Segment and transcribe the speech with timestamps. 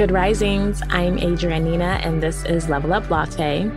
[0.00, 0.80] Good risings.
[0.88, 3.70] I'm Adrianne Nina, and this is Level Up Latte.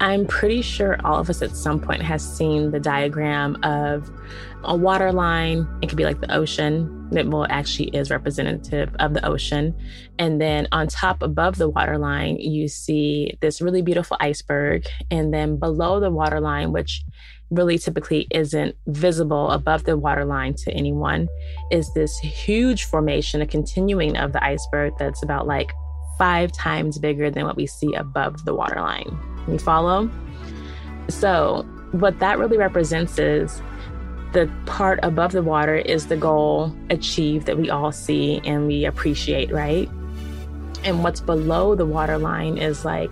[0.00, 4.10] I'm pretty sure all of us at some point has seen the diagram of
[4.64, 5.68] a water line.
[5.82, 9.72] It could be like the ocean that well actually is representative of the ocean.
[10.18, 14.84] And then on top above the water line, you see this really beautiful iceberg.
[15.12, 17.04] And then below the water line, which
[17.50, 21.28] really typically isn't visible above the waterline to anyone
[21.70, 25.72] is this huge formation, a continuing of the iceberg that's about like
[26.18, 29.18] five times bigger than what we see above the waterline.
[29.46, 30.10] You follow?
[31.08, 33.62] So, what that really represents is
[34.32, 38.84] the part above the water is the goal achieved that we all see and we
[38.84, 39.88] appreciate, right?
[40.84, 43.10] And what's below the waterline is like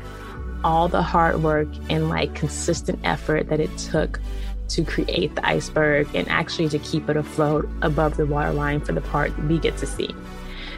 [0.66, 4.18] all the hard work and like consistent effort that it took
[4.66, 9.00] to create the iceberg and actually to keep it afloat above the waterline for the
[9.00, 10.12] part we get to see.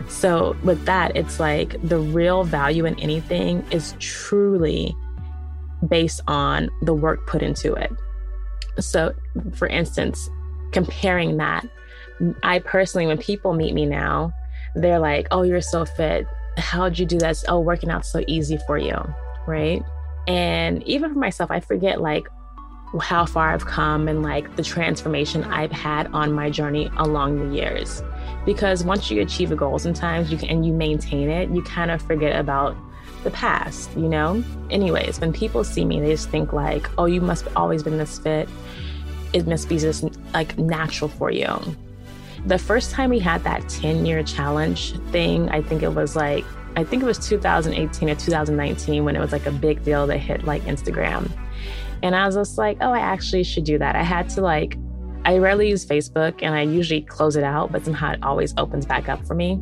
[0.06, 4.94] So, with that, it's like the real value in anything is truly
[5.88, 7.90] based on the work put into it.
[8.78, 9.14] So,
[9.54, 10.28] for instance,
[10.70, 11.66] comparing that,
[12.42, 14.32] I personally, when people meet me now,
[14.74, 16.26] they're like, oh, you're so fit.
[16.58, 17.42] How'd you do that?
[17.48, 19.02] Oh, working out so easy for you
[19.48, 19.82] right?
[20.28, 22.28] And even for myself, I forget like
[23.00, 27.56] how far I've come and like the transformation I've had on my journey along the
[27.56, 28.02] years.
[28.46, 31.90] Because once you achieve a goal, sometimes you can and you maintain it, you kind
[31.90, 32.76] of forget about
[33.24, 34.42] the past, you know?
[34.70, 38.18] Anyways, when people see me, they just think like, oh, you must always been this
[38.18, 38.48] fit.
[39.32, 41.58] It must be just like natural for you.
[42.46, 46.44] The first time we had that 10 year challenge thing, I think it was like
[46.78, 50.18] I think it was 2018 or 2019 when it was like a big deal that
[50.18, 51.28] hit like Instagram.
[52.04, 53.96] And I was just like, oh, I actually should do that.
[53.96, 54.78] I had to like,
[55.24, 58.86] I rarely use Facebook and I usually close it out, but somehow it always opens
[58.86, 59.60] back up for me.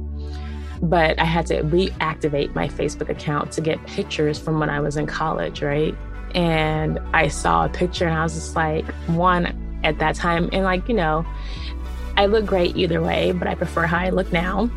[0.83, 4.99] But I had to reactivate my Facebook account to get pictures from when I was
[4.99, 5.95] in college, right?
[6.35, 10.65] And I saw a picture and I was just like, one, at that time, and
[10.65, 11.25] like, you know,
[12.19, 14.71] I look great either way, but I prefer how I look now.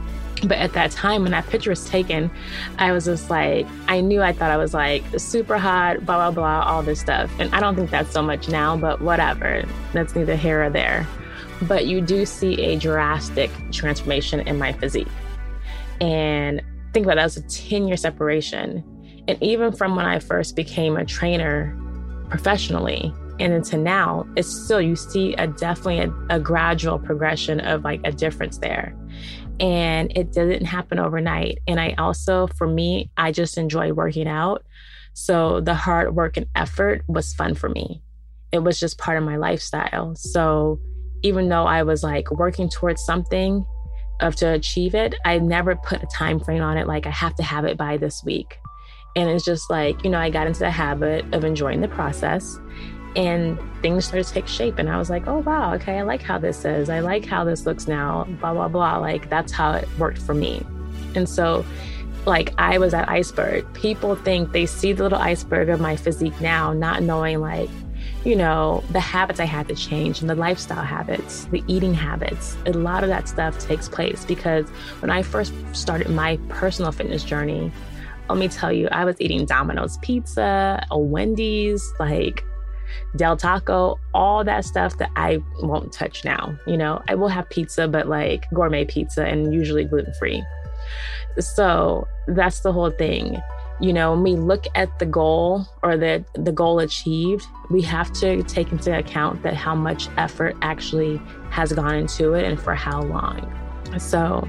[0.43, 2.31] But at that time, when that picture was taken,
[2.77, 6.31] I was just like, I knew I thought I was like super hot, blah, blah,
[6.31, 7.31] blah, all this stuff.
[7.39, 9.63] And I don't think that's so much now, but whatever.
[9.93, 11.07] That's neither here or there.
[11.63, 15.07] But you do see a drastic transformation in my physique.
[15.99, 16.61] And
[16.93, 18.83] think about that, was a 10 year separation.
[19.27, 21.77] And even from when I first became a trainer
[22.29, 27.83] professionally, and into now, it's still, you see a definitely a, a gradual progression of
[27.83, 28.95] like a difference there
[29.59, 31.59] and it didn't happen overnight.
[31.67, 34.65] And I also, for me, I just enjoy working out.
[35.13, 38.01] So the hard work and effort was fun for me.
[38.51, 40.15] It was just part of my lifestyle.
[40.15, 40.79] So
[41.23, 43.65] even though I was like working towards something
[44.21, 47.35] of to achieve it, I never put a time frame on it like I have
[47.35, 48.57] to have it by this week.
[49.15, 52.57] And it's just like, you know, I got into the habit of enjoying the process
[53.15, 54.77] and things started to take shape.
[54.77, 56.89] And i was like oh wow okay i like how this is.
[56.89, 58.97] I like how this looks now blah blah blah.
[58.97, 60.63] Like that's how it worked for me.
[61.15, 61.65] And so
[62.25, 63.71] like i was that iceberg.
[63.73, 67.69] People think they see the little iceberg of my physique now not knowing like
[68.25, 72.57] you know the habits i had to change and the lifestyle habits the eating habits.
[72.65, 74.67] A lot of that stuff takes place because
[75.01, 77.71] when i first started my personal fitness journey
[78.29, 82.43] let me tell you i was eating domino's pizza a wendy's like
[83.15, 86.57] Del Taco, all that stuff that I won't touch now.
[86.67, 90.43] You know, I will have pizza, but like gourmet pizza and usually gluten free.
[91.39, 93.41] So that's the whole thing.
[93.81, 98.11] You know, when we look at the goal or the the goal achieved, we have
[98.13, 102.75] to take into account that how much effort actually has gone into it and for
[102.75, 103.49] how long.
[103.97, 104.47] So,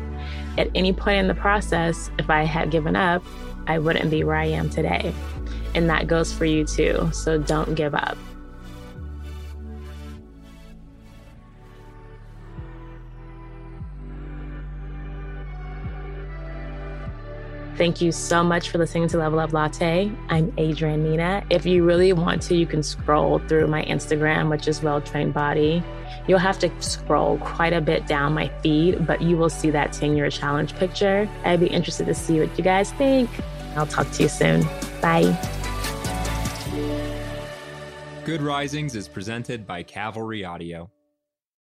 [0.59, 3.23] at any point in the process, if I had given up,
[3.67, 5.15] I wouldn't be where I am today.
[5.75, 7.09] And that goes for you too.
[7.13, 8.19] So don't give up.
[17.81, 20.13] Thank you so much for listening to Level Up Latte.
[20.29, 21.43] I'm Adrianne Nina.
[21.49, 25.33] If you really want to, you can scroll through my Instagram, which is Well Trained
[25.33, 25.83] Body.
[26.29, 29.95] You'll have to scroll quite a bit down my feed, but you will see that
[29.95, 31.27] 10 year challenge picture.
[31.43, 33.31] I'd be interested to see what you guys think.
[33.75, 34.61] I'll talk to you soon.
[35.01, 35.35] Bye.
[38.27, 40.91] Good Risings is presented by Cavalry Audio.